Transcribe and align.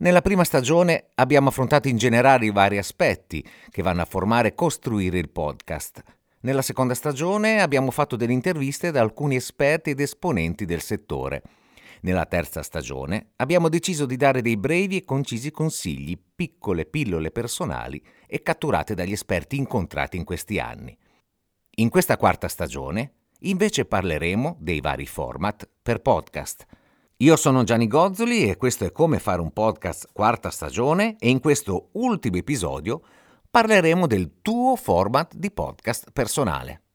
Nella 0.00 0.22
prima 0.22 0.44
stagione 0.44 1.08
abbiamo 1.16 1.50
affrontato 1.50 1.86
in 1.86 1.98
generale 1.98 2.46
i 2.46 2.50
vari 2.50 2.78
aspetti 2.78 3.46
che 3.68 3.82
vanno 3.82 4.00
a 4.00 4.06
formare 4.06 4.48
e 4.48 4.54
costruire 4.54 5.18
il 5.18 5.28
podcast. 5.28 6.02
Nella 6.40 6.62
seconda 6.62 6.94
stagione 6.94 7.60
abbiamo 7.60 7.90
fatto 7.90 8.16
delle 8.16 8.32
interviste 8.32 8.86
ad 8.86 8.96
alcuni 8.96 9.36
esperti 9.36 9.90
ed 9.90 10.00
esponenti 10.00 10.64
del 10.64 10.80
settore. 10.80 11.42
Nella 12.00 12.24
terza 12.24 12.62
stagione 12.62 13.32
abbiamo 13.36 13.68
deciso 13.68 14.06
di 14.06 14.16
dare 14.16 14.40
dei 14.40 14.56
brevi 14.56 14.96
e 14.96 15.04
concisi 15.04 15.50
consigli, 15.50 16.18
piccole 16.34 16.86
pillole 16.86 17.30
personali 17.30 18.02
e 18.26 18.40
catturate 18.40 18.94
dagli 18.94 19.12
esperti 19.12 19.56
incontrati 19.56 20.16
in 20.16 20.24
questi 20.24 20.58
anni. 20.58 20.96
In 21.76 21.90
questa 21.90 22.16
quarta 22.16 22.48
stagione 22.48 23.16
invece 23.40 23.84
parleremo 23.84 24.56
dei 24.60 24.80
vari 24.80 25.04
format 25.06 25.68
per 25.82 26.00
podcast. 26.00 26.64
Io 27.22 27.36
sono 27.36 27.64
Gianni 27.64 27.86
Gozzoli 27.86 28.48
e 28.48 28.56
questo 28.56 28.86
è 28.86 28.92
Come 28.92 29.18
fare 29.18 29.42
un 29.42 29.52
podcast 29.52 30.08
quarta 30.10 30.48
stagione 30.48 31.16
e 31.18 31.28
in 31.28 31.40
questo 31.40 31.90
ultimo 31.92 32.38
episodio 32.38 33.02
parleremo 33.50 34.06
del 34.06 34.40
tuo 34.40 34.74
format 34.74 35.34
di 35.34 35.50
podcast 35.50 36.12
personale. 36.12 36.89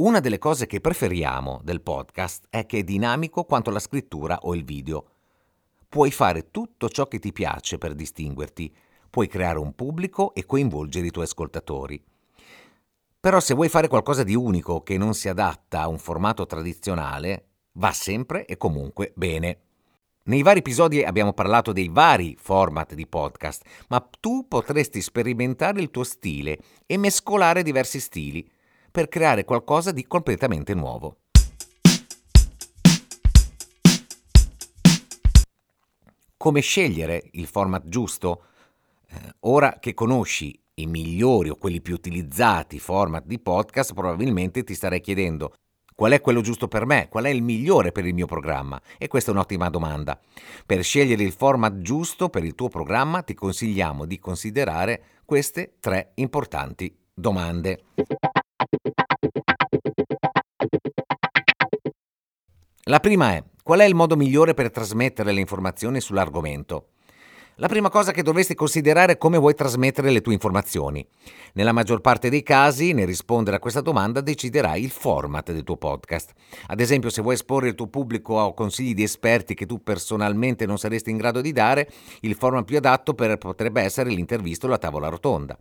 Una 0.00 0.20
delle 0.20 0.38
cose 0.38 0.66
che 0.66 0.80
preferiamo 0.80 1.60
del 1.62 1.82
podcast 1.82 2.46
è 2.48 2.64
che 2.64 2.78
è 2.78 2.82
dinamico 2.82 3.44
quanto 3.44 3.70
la 3.70 3.78
scrittura 3.78 4.38
o 4.44 4.54
il 4.54 4.64
video. 4.64 5.04
Puoi 5.90 6.10
fare 6.10 6.50
tutto 6.50 6.88
ciò 6.88 7.06
che 7.06 7.18
ti 7.18 7.34
piace 7.34 7.76
per 7.76 7.94
distinguerti, 7.94 8.74
puoi 9.10 9.26
creare 9.26 9.58
un 9.58 9.74
pubblico 9.74 10.32
e 10.32 10.46
coinvolgere 10.46 11.06
i 11.06 11.10
tuoi 11.10 11.26
ascoltatori. 11.26 12.02
Però 13.20 13.40
se 13.40 13.52
vuoi 13.52 13.68
fare 13.68 13.88
qualcosa 13.88 14.22
di 14.22 14.34
unico 14.34 14.82
che 14.82 14.96
non 14.96 15.12
si 15.12 15.28
adatta 15.28 15.82
a 15.82 15.88
un 15.88 15.98
formato 15.98 16.46
tradizionale, 16.46 17.48
va 17.72 17.92
sempre 17.92 18.46
e 18.46 18.56
comunque 18.56 19.12
bene. 19.14 19.58
Nei 20.22 20.40
vari 20.40 20.60
episodi 20.60 21.04
abbiamo 21.04 21.34
parlato 21.34 21.72
dei 21.72 21.90
vari 21.90 22.38
format 22.40 22.94
di 22.94 23.06
podcast, 23.06 23.62
ma 23.88 24.08
tu 24.18 24.48
potresti 24.48 25.02
sperimentare 25.02 25.82
il 25.82 25.90
tuo 25.90 26.04
stile 26.04 26.58
e 26.86 26.96
mescolare 26.96 27.62
diversi 27.62 28.00
stili 28.00 28.50
per 28.90 29.08
creare 29.08 29.44
qualcosa 29.44 29.92
di 29.92 30.06
completamente 30.06 30.74
nuovo. 30.74 31.18
Come 36.36 36.60
scegliere 36.60 37.28
il 37.32 37.46
format 37.46 37.86
giusto? 37.86 38.44
Eh, 39.06 39.34
ora 39.40 39.78
che 39.78 39.92
conosci 39.92 40.58
i 40.74 40.86
migliori 40.86 41.50
o 41.50 41.56
quelli 41.56 41.80
più 41.80 41.94
utilizzati 41.94 42.78
format 42.78 43.24
di 43.26 43.38
podcast, 43.38 43.92
probabilmente 43.92 44.64
ti 44.64 44.74
starei 44.74 45.00
chiedendo 45.00 45.52
qual 46.00 46.12
è 46.12 46.22
quello 46.22 46.40
giusto 46.40 46.66
per 46.66 46.86
me, 46.86 47.08
qual 47.10 47.24
è 47.24 47.28
il 47.28 47.42
migliore 47.42 47.92
per 47.92 48.06
il 48.06 48.14
mio 48.14 48.24
programma? 48.24 48.80
E 48.96 49.06
questa 49.06 49.32
è 49.32 49.34
un'ottima 49.34 49.68
domanda. 49.68 50.18
Per 50.64 50.82
scegliere 50.82 51.22
il 51.22 51.32
format 51.32 51.76
giusto 51.80 52.30
per 52.30 52.42
il 52.42 52.54
tuo 52.54 52.70
programma 52.70 53.20
ti 53.20 53.34
consigliamo 53.34 54.06
di 54.06 54.18
considerare 54.18 55.02
queste 55.26 55.74
tre 55.78 56.12
importanti 56.14 56.96
domande. 57.12 57.84
La 62.84 62.98
prima 62.98 63.34
è, 63.34 63.44
qual 63.62 63.80
è 63.80 63.84
il 63.84 63.94
modo 63.94 64.16
migliore 64.16 64.54
per 64.54 64.70
trasmettere 64.70 65.32
le 65.32 65.40
informazioni 65.40 66.00
sull'argomento? 66.00 66.86
La 67.56 67.68
prima 67.68 67.90
cosa 67.90 68.10
che 68.10 68.22
dovresti 68.22 68.54
considerare 68.54 69.12
è 69.12 69.18
come 69.18 69.36
vuoi 69.36 69.54
trasmettere 69.54 70.10
le 70.10 70.22
tue 70.22 70.32
informazioni. 70.32 71.06
Nella 71.52 71.72
maggior 71.72 72.00
parte 72.00 72.30
dei 72.30 72.42
casi, 72.42 72.94
nel 72.94 73.06
rispondere 73.06 73.56
a 73.56 73.58
questa 73.58 73.82
domanda, 73.82 74.22
deciderai 74.22 74.82
il 74.82 74.88
format 74.88 75.52
del 75.52 75.62
tuo 75.62 75.76
podcast. 75.76 76.32
Ad 76.68 76.80
esempio, 76.80 77.10
se 77.10 77.20
vuoi 77.20 77.34
esporre 77.34 77.68
il 77.68 77.74
tuo 77.74 77.88
pubblico 77.88 78.40
a 78.40 78.54
consigli 78.54 78.94
di 78.94 79.02
esperti 79.02 79.52
che 79.52 79.66
tu 79.66 79.82
personalmente 79.82 80.64
non 80.64 80.78
saresti 80.78 81.10
in 81.10 81.18
grado 81.18 81.42
di 81.42 81.52
dare, 81.52 81.86
il 82.20 82.34
format 82.34 82.64
più 82.64 82.78
adatto 82.78 83.12
per, 83.12 83.36
potrebbe 83.36 83.82
essere 83.82 84.08
l'intervista 84.08 84.66
o 84.66 84.70
la 84.70 84.78
tavola 84.78 85.08
rotonda. 85.08 85.58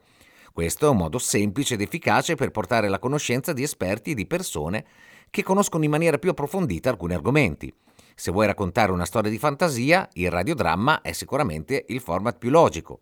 Questo 0.53 0.88
è 0.88 0.90
un 0.90 0.97
modo 0.97 1.19
semplice 1.19 1.74
ed 1.74 1.81
efficace 1.81 2.36
per 2.36 2.51
portare 2.51 2.88
la 2.88 2.97
conoscenza 2.97 3.51
di 3.51 3.62
esperti 3.62 4.12
e 4.12 4.16
di 4.16 4.25
persone 4.25 4.86
che 5.30 5.44
conoscono 5.44 5.84
in 5.84 5.90
maniera 5.90 6.18
più 6.18 6.30
approfondita 6.30 6.90
alcuni 6.90 7.14
argomenti. 7.14 7.74
Se 8.16 8.32
vuoi 8.32 8.48
raccontare 8.48 8.92
una 8.92 9.06
storia 9.06 9.32
di 9.32 9.38
fantasia, 9.38 10.08
il 10.14 10.30
radiodramma 10.30 11.02
è 11.02 11.12
sicuramente 11.14 11.86
il 11.88 12.02
format 12.02 12.38
più 12.38 12.50
logico. 12.50 13.00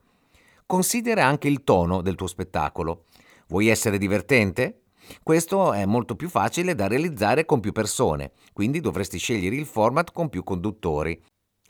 Considera 0.65 1.25
anche 1.25 1.47
il 1.47 1.63
tono 1.63 2.01
del 2.01 2.15
tuo 2.15 2.27
spettacolo. 2.27 3.05
Vuoi 3.47 3.67
essere 3.67 3.97
divertente? 3.97 4.81
Questo 5.23 5.73
è 5.73 5.85
molto 5.85 6.15
più 6.15 6.29
facile 6.29 6.75
da 6.75 6.87
realizzare 6.87 7.45
con 7.45 7.61
più 7.61 7.71
persone, 7.71 8.31
quindi 8.53 8.79
dovresti 8.79 9.17
scegliere 9.17 9.55
il 9.55 9.65
format 9.65 10.11
con 10.11 10.29
più 10.29 10.43
conduttori. 10.43 11.19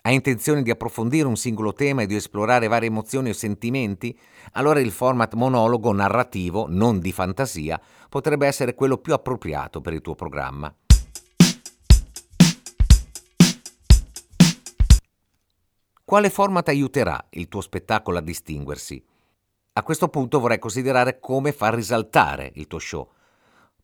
Hai 0.07 0.16
intenzione 0.16 0.62
di 0.63 0.72
approfondire 0.72 1.28
un 1.28 1.35
singolo 1.35 1.73
tema 1.73 2.01
e 2.01 2.06
di 2.06 2.16
esplorare 2.16 2.69
varie 2.69 2.88
emozioni 2.88 3.28
o 3.28 3.34
sentimenti? 3.34 4.18
Allora 4.53 4.79
il 4.79 4.91
format 4.91 5.34
monologo 5.34 5.91
narrativo, 5.91 6.66
non 6.69 7.01
di 7.01 7.12
fantasia, 7.12 7.78
potrebbe 8.07 8.47
essere 8.47 8.73
quello 8.73 9.00
più 9.00 9.12
appropriato 9.13 9.81
per 9.81 9.91
il 9.91 10.00
tuo 10.00 10.16
programma. 10.16 10.73
Quale 16.06 16.29
format 16.29 16.69
aiuterà 16.69 17.25
il 17.31 17.50
tuo 17.50 17.59
spettacolo 17.59 18.19
a 18.19 18.22
distinguersi? 18.22 19.03
A 19.74 19.84
questo 19.84 20.07
punto 20.07 20.39
vorrei 20.39 20.57
considerare 20.57 21.19
come 21.19 21.51
far 21.51 21.74
risaltare 21.74 22.53
il 22.56 22.68
tuo 22.68 22.79
show 22.79 23.09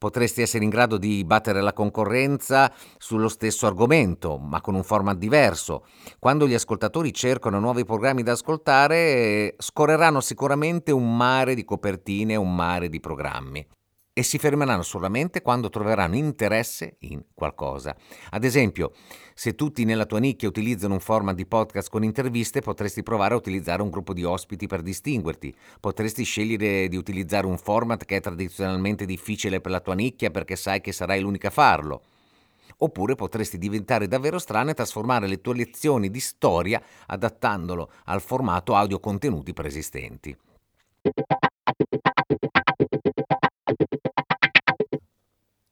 potresti 0.03 0.41
essere 0.41 0.65
in 0.65 0.69
grado 0.69 0.97
di 0.97 1.23
battere 1.23 1.61
la 1.61 1.71
concorrenza 1.71 2.69
sullo 2.97 3.29
stesso 3.29 3.67
argomento, 3.67 4.37
ma 4.37 4.59
con 4.59 4.75
un 4.75 4.83
format 4.83 5.15
diverso. 5.15 5.85
Quando 6.19 6.45
gli 6.45 6.53
ascoltatori 6.53 7.13
cercano 7.13 7.57
nuovi 7.57 7.85
programmi 7.85 8.21
da 8.21 8.33
ascoltare, 8.33 9.55
scorreranno 9.57 10.19
sicuramente 10.19 10.91
un 10.91 11.15
mare 11.15 11.55
di 11.55 11.63
copertine, 11.63 12.35
un 12.35 12.53
mare 12.53 12.89
di 12.89 12.99
programmi 12.99 13.65
e 14.13 14.21
si 14.21 14.37
fermeranno 14.37 14.83
solamente 14.83 15.41
quando 15.41 15.69
troveranno 15.69 16.15
interesse 16.15 16.97
in 16.99 17.23
qualcosa. 17.33 17.95
Ad 18.29 18.43
esempio, 18.43 18.91
se 19.33 19.55
tutti 19.55 19.83
nella 19.85 20.05
tua 20.05 20.19
nicchia 20.19 20.47
utilizzano 20.47 20.93
un 20.93 20.99
format 20.99 21.35
di 21.35 21.47
podcast 21.47 21.89
con 21.89 22.03
interviste, 22.03 22.61
potresti 22.61 23.01
provare 23.01 23.33
a 23.33 23.37
utilizzare 23.37 23.81
un 23.81 23.89
gruppo 23.89 24.13
di 24.13 24.23
ospiti 24.23 24.67
per 24.67 24.83
distinguerti. 24.83 25.53
Potresti 25.79 26.23
scegliere 26.23 26.87
di 26.87 26.95
utilizzare 26.95 27.47
un 27.47 27.57
format 27.57 28.05
che 28.05 28.17
è 28.17 28.21
tradizionalmente 28.21 29.05
difficile 29.05 29.59
per 29.59 29.71
la 29.71 29.79
tua 29.79 29.95
nicchia 29.95 30.29
perché 30.29 30.55
sai 30.55 30.79
che 30.79 30.91
sarai 30.91 31.19
l'unica 31.19 31.47
a 31.47 31.51
farlo. 31.51 32.03
Oppure 32.77 33.15
potresti 33.15 33.57
diventare 33.57 34.07
davvero 34.07 34.37
strano 34.37 34.69
e 34.69 34.73
trasformare 34.73 35.27
le 35.27 35.41
tue 35.41 35.55
lezioni 35.55 36.09
di 36.09 36.19
storia 36.19 36.81
adattandolo 37.07 37.89
al 38.05 38.21
formato 38.21 38.75
audio 38.75 38.99
contenuti 38.99 39.53
preesistenti. 39.53 40.37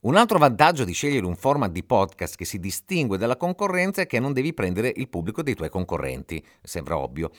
Un 0.04 0.16
altro 0.16 0.40
vantaggio 0.40 0.84
di 0.84 0.94
scegliere 0.94 1.28
un 1.28 1.36
format 1.36 1.70
di 1.70 1.84
podcast 1.84 2.36
che 2.36 2.44
si 2.44 2.58
distingue 2.58 3.20
dalla 3.20 3.38
concorrenza 3.38 4.02
è 4.02 4.08
che 4.08 4.20
non 4.20 4.34
devi 4.34 4.52
prendere 4.52 4.92
il 4.96 5.08
pubblico 5.08 5.44
dei 5.44 5.54
tuoi 5.54 5.70
concorrenti, 5.70 6.44
sembra 6.64 6.98
ovvio. 6.98 7.30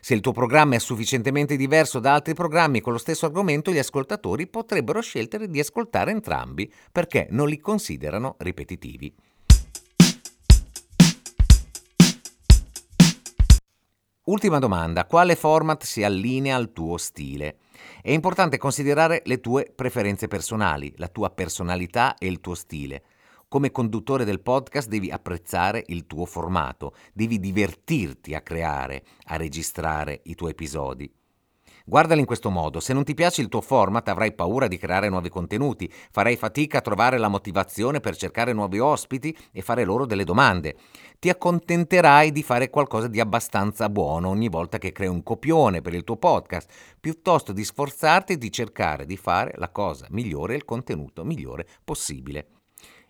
Se 0.00 0.14
il 0.14 0.20
tuo 0.20 0.30
programma 0.30 0.76
è 0.76 0.78
sufficientemente 0.78 1.56
diverso 1.56 1.98
da 1.98 2.14
altri 2.14 2.34
programmi 2.34 2.80
con 2.80 2.92
lo 2.92 2.98
stesso 3.00 3.26
argomento, 3.26 3.72
gli 3.72 3.78
ascoltatori 3.78 4.46
potrebbero 4.46 5.00
scegliere 5.00 5.48
di 5.48 5.58
ascoltare 5.58 6.12
entrambi 6.12 6.72
perché 6.92 7.26
non 7.30 7.48
li 7.48 7.58
considerano 7.58 8.36
ripetitivi. 8.38 9.12
Ultima 14.24 14.60
domanda, 14.60 15.04
quale 15.06 15.34
format 15.34 15.82
si 15.82 16.04
allinea 16.04 16.54
al 16.54 16.72
tuo 16.72 16.96
stile? 16.96 17.56
È 18.00 18.12
importante 18.12 18.56
considerare 18.56 19.22
le 19.24 19.40
tue 19.40 19.72
preferenze 19.74 20.28
personali, 20.28 20.92
la 20.98 21.08
tua 21.08 21.30
personalità 21.30 22.16
e 22.16 22.28
il 22.28 22.38
tuo 22.38 22.54
stile. 22.54 23.02
Come 23.48 23.72
conduttore 23.72 24.24
del 24.24 24.40
podcast 24.40 24.86
devi 24.86 25.10
apprezzare 25.10 25.82
il 25.88 26.06
tuo 26.06 26.24
formato, 26.24 26.94
devi 27.12 27.40
divertirti 27.40 28.32
a 28.34 28.42
creare, 28.42 29.02
a 29.24 29.34
registrare 29.34 30.20
i 30.26 30.36
tuoi 30.36 30.52
episodi. 30.52 31.12
Guardali 31.84 32.20
in 32.20 32.26
questo 32.26 32.50
modo, 32.50 32.78
se 32.78 32.92
non 32.92 33.02
ti 33.02 33.14
piace 33.14 33.40
il 33.40 33.48
tuo 33.48 33.60
format 33.60 34.08
avrai 34.08 34.32
paura 34.32 34.68
di 34.68 34.78
creare 34.78 35.08
nuovi 35.08 35.28
contenuti, 35.28 35.92
farai 36.10 36.36
fatica 36.36 36.78
a 36.78 36.80
trovare 36.80 37.18
la 37.18 37.28
motivazione 37.28 38.00
per 38.00 38.16
cercare 38.16 38.52
nuovi 38.52 38.78
ospiti 38.78 39.36
e 39.50 39.62
fare 39.62 39.84
loro 39.84 40.06
delle 40.06 40.24
domande. 40.24 40.76
Ti 41.18 41.28
accontenterai 41.28 42.30
di 42.30 42.42
fare 42.42 42.70
qualcosa 42.70 43.08
di 43.08 43.20
abbastanza 43.20 43.88
buono 43.88 44.28
ogni 44.28 44.48
volta 44.48 44.78
che 44.78 44.92
crei 44.92 45.08
un 45.08 45.22
copione 45.22 45.80
per 45.80 45.94
il 45.94 46.04
tuo 46.04 46.16
podcast, 46.16 46.70
piuttosto 47.00 47.52
di 47.52 47.64
sforzarti 47.64 48.38
di 48.38 48.52
cercare 48.52 49.06
di 49.06 49.16
fare 49.16 49.52
la 49.56 49.70
cosa 49.70 50.06
migliore 50.10 50.54
e 50.54 50.56
il 50.56 50.64
contenuto 50.64 51.24
migliore 51.24 51.66
possibile. 51.84 52.46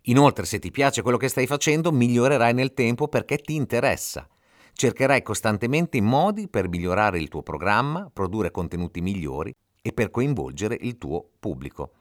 Inoltre, 0.06 0.46
se 0.46 0.58
ti 0.58 0.70
piace 0.70 1.02
quello 1.02 1.16
che 1.16 1.28
stai 1.28 1.46
facendo, 1.46 1.92
migliorerai 1.92 2.54
nel 2.54 2.74
tempo 2.74 3.06
perché 3.06 3.38
ti 3.38 3.54
interessa. 3.54 4.26
Cercherai 4.72 5.22
costantemente 5.22 6.00
modi 6.00 6.48
per 6.48 6.68
migliorare 6.68 7.18
il 7.18 7.28
tuo 7.28 7.42
programma, 7.42 8.10
produrre 8.12 8.50
contenuti 8.50 9.00
migliori 9.00 9.54
e 9.80 9.92
per 9.92 10.10
coinvolgere 10.10 10.76
il 10.80 10.98
tuo 10.98 11.24
pubblico. 11.38 11.92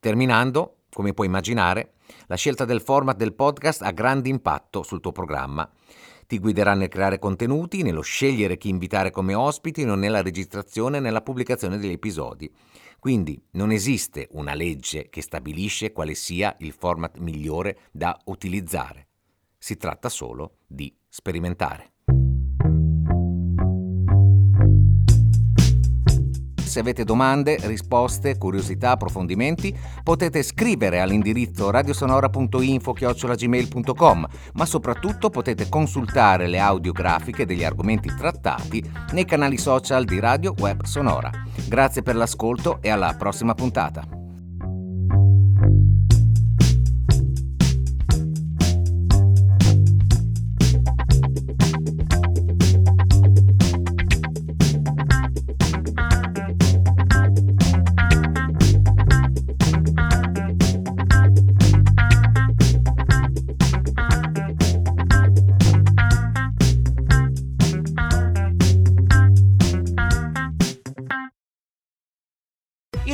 Terminando, 0.00 0.76
come 0.90 1.14
puoi 1.14 1.28
immaginare, 1.28 1.94
la 2.26 2.36
scelta 2.36 2.64
del 2.64 2.80
format 2.80 3.16
del 3.16 3.32
podcast 3.32 3.82
ha 3.82 3.90
grande 3.90 4.28
impatto 4.28 4.82
sul 4.82 5.00
tuo 5.00 5.12
programma. 5.12 5.68
Ti 6.26 6.38
guiderà 6.38 6.74
nel 6.74 6.88
creare 6.88 7.18
contenuti, 7.18 7.82
nello 7.82 8.00
scegliere 8.00 8.56
chi 8.56 8.68
invitare 8.68 9.10
come 9.10 9.34
ospiti, 9.34 9.84
non 9.84 9.98
nella 9.98 10.22
registrazione 10.22 10.96
e 10.96 11.00
nella 11.00 11.20
pubblicazione 11.20 11.78
degli 11.78 11.92
episodi. 11.92 12.52
Quindi 13.04 13.38
non 13.50 13.70
esiste 13.70 14.28
una 14.30 14.54
legge 14.54 15.10
che 15.10 15.20
stabilisce 15.20 15.92
quale 15.92 16.14
sia 16.14 16.56
il 16.60 16.72
format 16.72 17.18
migliore 17.18 17.80
da 17.92 18.18
utilizzare. 18.24 19.08
Si 19.58 19.76
tratta 19.76 20.08
solo 20.08 20.60
di 20.66 20.90
sperimentare. 21.06 21.93
Se 26.74 26.80
avete 26.80 27.04
domande, 27.04 27.56
risposte, 27.68 28.36
curiosità, 28.36 28.90
approfondimenti, 28.90 29.72
potete 30.02 30.42
scrivere 30.42 30.98
all'indirizzo 30.98 31.70
radiosonora.info-gmail.com, 31.70 34.26
ma 34.54 34.66
soprattutto 34.66 35.30
potete 35.30 35.68
consultare 35.68 36.48
le 36.48 36.58
audiografiche 36.58 37.46
degli 37.46 37.62
argomenti 37.62 38.12
trattati 38.12 38.82
nei 39.12 39.24
canali 39.24 39.56
social 39.56 40.04
di 40.04 40.18
Radio 40.18 40.52
Web 40.58 40.82
Sonora. 40.82 41.30
Grazie 41.68 42.02
per 42.02 42.16
l'ascolto 42.16 42.78
e 42.80 42.90
alla 42.90 43.14
prossima 43.16 43.54
puntata. 43.54 44.23